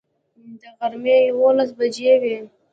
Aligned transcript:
د 0.59 0.61
غرمې 0.77 1.17
یوولس 1.29 1.69
بجې 1.77 2.13
وې. 2.21 2.37